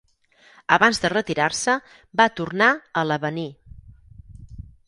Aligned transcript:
Abans 0.77 1.01
de 1.03 1.11
retirar-se 1.13 1.75
va 2.21 2.29
tornar 2.39 2.73
a 3.03 3.07
l'Avenir. 3.11 3.47